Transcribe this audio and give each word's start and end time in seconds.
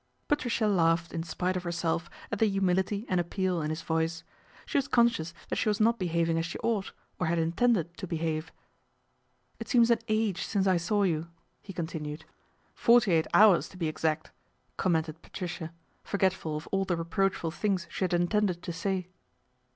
Patricia 0.27 0.65
laughed 0.67 1.13
in 1.13 1.21
spite 1.21 1.55
of 1.55 1.61
herself 1.61 2.09
at 2.31 2.39
the 2.39 2.47
humility 2.49 3.05
and 3.07 3.19
appeal 3.19 3.61
in 3.61 3.69
his 3.69 3.83
voice. 3.83 4.23
She 4.65 4.79
was 4.79 4.87
con 4.87 5.07
scious 5.07 5.31
that 5.49 5.57
she 5.57 5.69
was 5.69 5.79
not 5.79 5.99
behaving 5.99 6.39
as 6.39 6.45
she 6.47 6.57
ought, 6.63 6.91
or 7.19 7.27
had 7.27 7.37
intended 7.37 7.95
to 7.97 8.07
behave." 8.07 8.51
It 9.59 9.67
seems 9.67 9.91
an 9.91 9.99
age 10.07 10.41
since 10.41 10.65
I 10.65 10.77
saw 10.77 11.03
you," 11.03 11.27
he 11.61 11.71
con 11.71 11.85
tinued. 11.85 12.21
66 12.21 12.23
PATRICIA 12.23 12.33
BRENT, 12.33 12.73
SPINSTER" 12.73 12.85
Forty 12.87 13.11
eight 13.11 13.27
hours, 13.35 13.69
to 13.69 13.77
be 13.77 13.87
exact," 13.87 14.31
commented 14.75 15.21
Patricia, 15.21 15.71
forgetful 16.03 16.57
of 16.57 16.65
all 16.71 16.83
the 16.83 16.97
reproachful 16.97 17.51
things 17.51 17.85
she 17.91 18.03
had 18.03 18.15
intended 18.15 18.63
to 18.63 18.73
say. 18.73 19.07